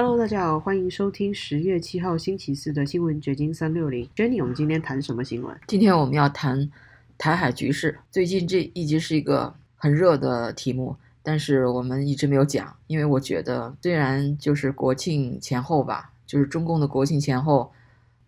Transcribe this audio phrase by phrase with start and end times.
[0.00, 4.08] Hello，大家好，欢迎收听十月七号星期四的新闻掘金三六零。
[4.14, 5.58] Jenny，我们今天谈什么新闻？
[5.66, 6.70] 今天我们要谈
[7.18, 7.98] 台海局势。
[8.08, 17.72] 最近这一直是一个很热的题目，但是我们一直没有讲，因为我觉得虽然就是国庆前后吧，就是中共的国庆前后，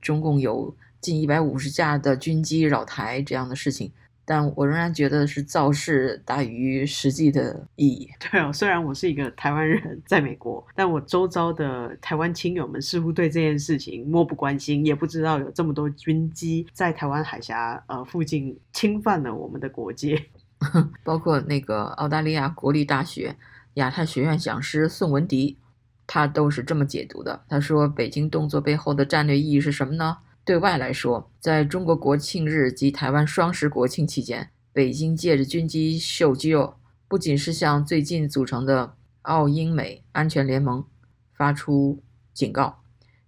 [0.00, 3.92] 中共有近一百五十架的军机扰台这样的事情。
[4.30, 8.10] 但我仍然觉得是造势大于实际的意义。
[8.30, 20.22] 对哦，虽然我是一个台湾人，在美国，但我周遭的台湾亲友们似乎对这件事情漠不关心，也不知道有这么多军机在台湾海峡呃附近侵犯了我们的国界。
[21.02, 23.34] 包括那个澳大利亚国立大学
[23.74, 25.56] 亚太学院讲师宋文迪，
[26.06, 27.44] 他都是这么解读的。
[27.48, 30.18] 他说，北京动作背后的战略意义是什么呢？
[30.48, 40.82] 对外来说，在中国国庆日及台湾双十国庆期间，北京借着军机秀肌肉，不仅是向最近组成的澳英美安全联盟
[41.36, 42.02] 发出
[42.32, 42.78] 警告，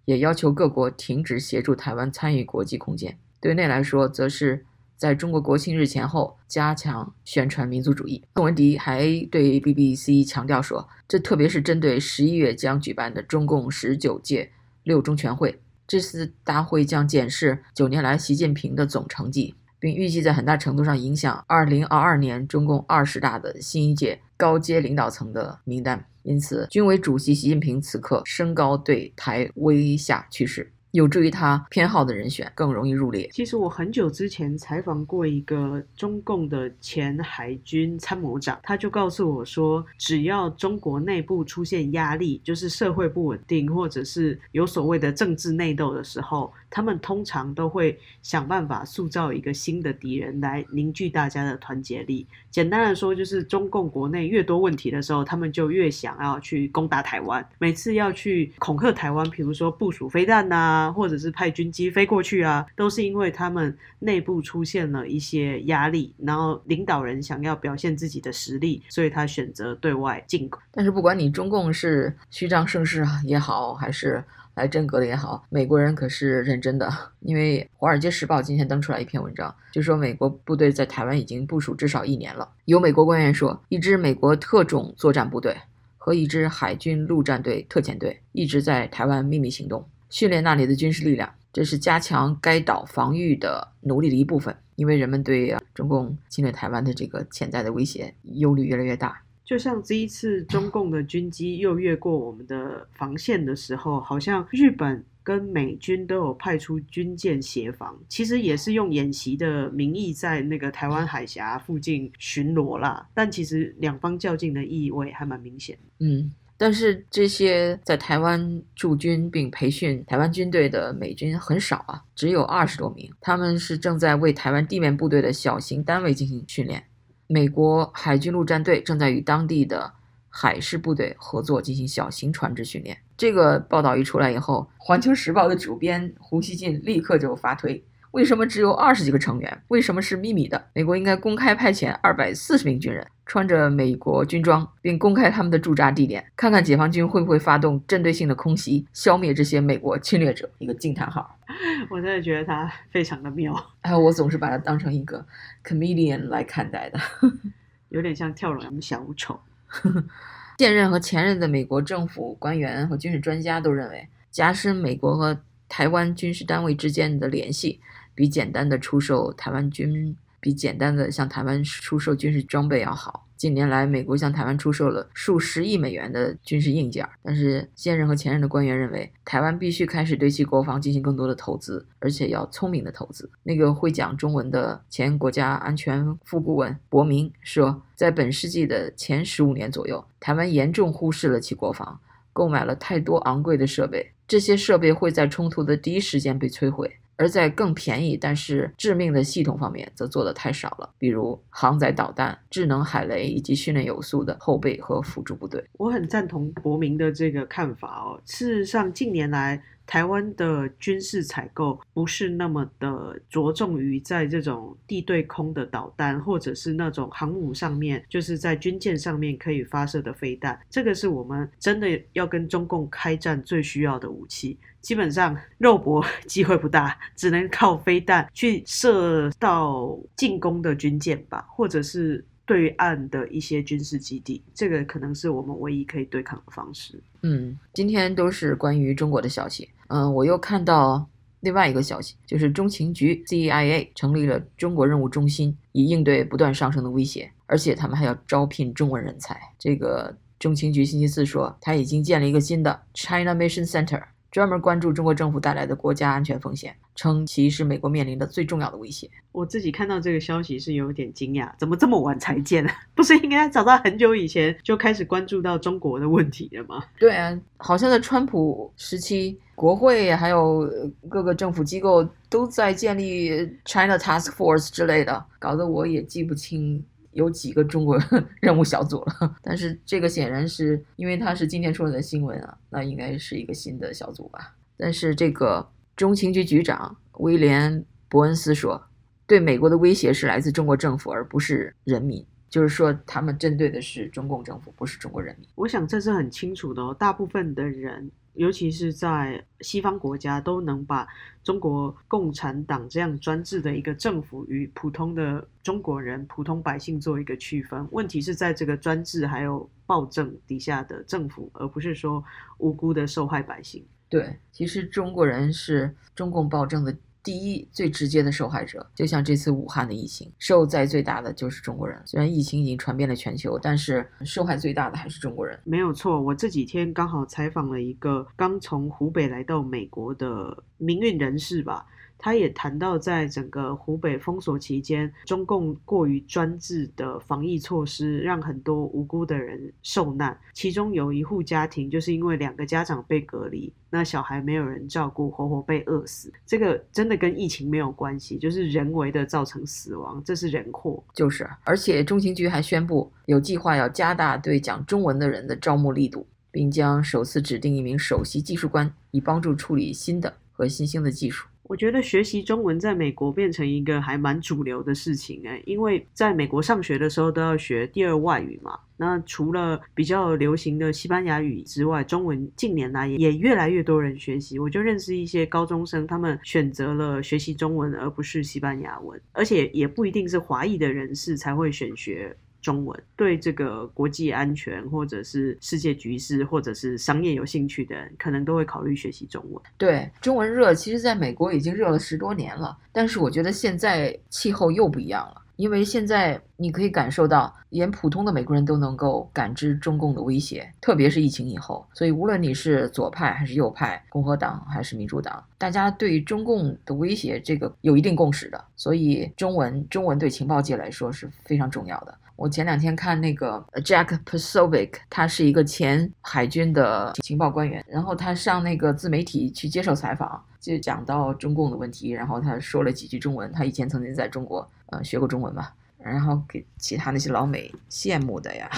[0.07, 3.19] 也要求各国停止协助台湾参与国际空间。
[3.39, 4.65] 对内来说，则是
[4.97, 8.25] 在中国国庆日前后加强宣传民族主义。
[8.35, 14.51] 宋文迪还对 BBC 强调说，这特别是针对十一月将举办的中共十九届
[14.85, 15.61] 六中全会。
[15.91, 26.07] 这次大会将检视九年来习近平的总成绩，并预计在很大程度上影响二零二二年中共二十大的新一届高阶领导层的名单。
[26.23, 30.73] 因此，军委主席习近平此刻升高对台威下趋势。
[30.93, 33.29] 有助于他偏好的人选更容易入列。
[33.33, 52.27] 其实我很久之前采访过一个中共的前海军参谋长，他就告诉我说，只要中国内部出现压力，就是社会不稳定，或者是有所谓的政治内斗的时候，他们通常都会想办法塑造一个新的敌人来凝聚大家的团结力。
[52.51, 57.47] 简单的说，就是中共国内越多问题的时候，他们就越想要去攻打台湾。
[57.61, 60.80] 每次要去恐吓台湾，比如说部署飞弹呐。
[60.81, 70.59] 啊或者是派军机飞过去啊，都是因为他们内部出现了一些压力，然后领导人想要表现自己的实力，所以他选择对外进攻。
[70.73, 74.25] 但是不管你中共是虚张声势也好，还是
[74.55, 76.91] 来真格的也好，美国人可是认真的。
[77.21, 82.49] 因为《华尔街时报》今天登出来一篇文章，就说美国部队在台湾已经部署至少一年了。
[82.65, 85.57] 有美国官员说，一支美国特种作战部队
[85.99, 89.87] 和一支海军陆战队特遣队一直在台湾秘密行动。
[90.11, 94.55] 训练那里的军事力量，这是加强该岛防御的努力的一部分。
[94.77, 99.23] 因为人们对中共侵略台湾的这个潜在的威胁忧虑越来越大。
[99.45, 113.07] 就像这一次中共的军机又越过我们的防线的时候，好像日本跟美军都有派出军舰协防，其实也是用演习的名义在那个台湾海峡附近巡逻啦。
[113.13, 115.77] 但其实两方较劲的意味还蛮明显。
[115.99, 116.33] 嗯。
[116.61, 123.11] 但是这些在台湾驻军并培训台湾军队的美军很少啊，只有二十多名。
[123.19, 126.85] 他们是正在为台湾地面部队的小型单位进行训练。
[127.27, 129.91] 美国海军陆战队正在与当地的
[130.29, 132.99] 海事部队合作进行小型船只训练。
[133.17, 137.83] 这个报道一出来以后，《环球时报》的主编胡锡进立刻就发推。
[138.13, 139.63] 为什么只有二十几个成员？
[139.69, 140.67] 为什么是秘密的？
[140.73, 150.51] 美国应该公开派遣二百四十名军人，穿着美国军装，并公开他们的驻扎地点，看看解放军会不会发动针对性的空袭，消灭这些美国侵略者。
[150.59, 151.39] 一个惊叹号！
[151.89, 153.55] 我真的觉得他非常的妙。
[153.83, 155.25] 哎，我总是把他当成一个
[155.65, 156.99] comedian 来看待的，
[157.91, 159.39] 有点像跳龙小丑。
[160.59, 167.81] 现任和前任的美国政府官员和军事专家都认为，加深美国和台湾军事单位之间的联系。
[168.15, 173.27] 比简单的出售台湾军，比简单的向台湾出售军事装备要好。
[173.37, 183.31] 近年来，美国向台湾出售了数十亿美元的军事硬件，但是现任和前任的官员认为，台湾必须开始对其国防进行更多的投资，而且要聪明的投资。
[183.43, 191.99] 那个会讲中文的前国家安全副顾问伯明说，在本世纪的前十五年左右，台湾严重忽视了其国防，
[192.35, 196.99] 购买了太多昂贵的设备，这些设备会在冲突的第一时间被摧毁。
[197.21, 205.63] 而在更便宜但是致命的系统方面，则做得太少了，比如航载导弹、智能海雷以及训练有素的后备和辅助部队。
[205.77, 208.19] 我很赞同国民的这个看法哦。
[208.25, 220.57] 事实上，近年来台湾的军事采购不是那么的着重于在这种地对空的导弹，或者是那种航母上面，就是在军舰上面可以发射的飞弹。
[220.71, 224.57] 这个是我们真的要跟中共开战最需要的武器。
[224.81, 232.25] 基本上肉搏 机会不大，只能靠飞弹去射到进攻的军舰吧，或者是。
[232.47, 237.01] 对岸的一些军事基地，这个可能是我们唯一可以对抗的方式。
[237.23, 239.69] 嗯，今天都是关于中国的消息。
[239.91, 241.09] 嗯，我又看到
[241.41, 249.41] 另外一个消息，就是中情局 CIA 成立了中国任务中心，以应对不断上升的威胁，而且他们还要招聘中文人才。
[249.59, 254.03] 这个中情局星期四说，他已经建了一个新的 China Mission Center。
[254.31, 259.11] 专门关注中国政府带来的国家安全风险，称其是美国面临的最重要的威胁。
[259.33, 262.65] 我自己看到这个消息是有点惊讶，怎么这么晚才见？
[262.95, 266.85] 不是应该早到很久以前就开始关注到中国的问题了吗？
[266.99, 270.71] 对啊，好像在川普时期，国会还有
[271.09, 273.31] 各个政府机构都在建立
[273.65, 276.85] China Task Force 之类的，搞得我也记不清。
[277.13, 277.99] 有几个中国
[278.41, 284.57] 任务小组了，但是这个显然是因为它是今天出来的新闻啊，那应该是一个新的小组吧。
[284.77, 288.83] 但是这个中情局局长威廉·伯恩斯说，
[289.27, 295.49] 对美国的威胁是来自中国政府，而不是人民，就是说他们针对的是中共政府，不是中国人民。
[295.55, 298.11] 我想这是很清楚的哦，大部分的人。
[298.35, 301.07] 尤其是在西方国家，都能把
[301.43, 307.87] 中国共产党这样专制的一个政府与普通的中国人、普通百姓做一个区分。
[307.91, 312.25] 问题是在这个专制还有暴政底下的政府，而不是说
[312.59, 313.85] 无辜的受害百姓。
[314.09, 316.97] 对，其实中国人是中共暴政的。
[317.23, 322.01] 第一最直接的受害者，就像这次武汉的疫情，受灾最大的就是中国人。
[322.07, 325.59] 虽然疫情已经传遍了全球，但是受害最大的还是中国人。
[325.65, 331.87] 没有错，我这几天刚好采访了一个刚从湖北来到美国的民运人士吧。
[332.21, 340.39] 他也谈到，在整个湖北封锁期间，中共过于专制的防疫措施，让很多无辜的人受难。
[340.53, 346.31] 其中有一户家庭，就是因为两个家长被隔离，那小孩没有人照顾，活活被饿死。
[346.45, 351.03] 这个真的跟疫情没有关系，就是人为的造成死亡，这是人祸。
[351.15, 361.47] 就是，而且中情局还宣布，有计划要加大对讲中文的人的招募力度，并将首次指定一名首席技术官，以帮助处理新的和新兴的技术。
[361.71, 368.77] 我觉得学习中文在美国变成一个还蛮主流的事情哎，因为在美国上学的时候都要学第二外语嘛。
[368.97, 374.59] 那除了比较流行的西班牙语之外，中文近年来也越来越多人学习。
[374.59, 382.37] 我就认识一些高中生，他们选择了学习中文而不是西班牙文，而且也不一定是华裔的人士才会选学。
[382.61, 389.63] 中文对这个国际安全，或者是世界局势，或者是商业有兴趣的人，可能都会考虑学习中文。
[389.77, 392.77] 对，中文热，其实在美国已经热了十多年了。
[392.93, 401.87] 但是我觉得现在气候又不一样了，因为现在你可以感受到，连普通的美国人都能够感知中共的威胁，特别是疫情以后。
[401.95, 408.63] 所以无论你是左派还是右派，共和党还是民主党，大家对中共的威胁这个有一定共识的。
[408.75, 412.19] 所以中文，中文对情报界来说是非常重要的。
[412.41, 428.71] 我前两天看那个 Jack Posobiec，他是一个前海军的情报官员，然后他上那个自媒体去接受采访，就讲到中共的问题，然后他说了几句中文，他以前曾经在中国呃学过中文嘛，然后给其他那些老美羡慕的呀，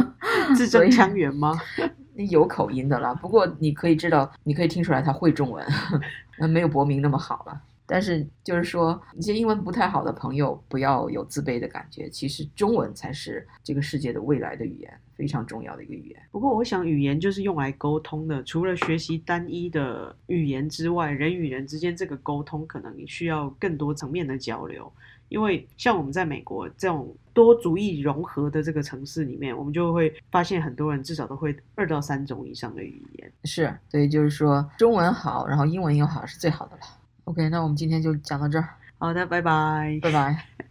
[0.56, 1.60] 字正腔圆吗？
[2.30, 5.62] 有口音的啦，不过你可以知道，你可以听出来他会中文，
[6.48, 7.60] 没有伯明那么好了。
[7.90, 12.08] 但是就是说，一些英文不太好的朋友不要有自卑的感觉。
[12.08, 16.22] 其实中文才是这个世界的未来的语言，非常重要的一个语言。
[16.30, 18.40] 不过，我想语言就是用来沟通的。
[18.44, 24.90] 除了学习单一的语言之外，人与人之间这个沟通可能需要更多层面的交流。
[25.28, 33.32] 因为像我们在美国这种多族裔融合的这个城市里面，我们就会发现很多人至少都会二到三种以上的语言。
[33.44, 36.82] 是，所以就是说中文好，然后英文又好是最好的了。
[37.24, 38.68] OK，那我们今天就讲到这儿。
[38.98, 40.69] 好的，拜拜，拜拜。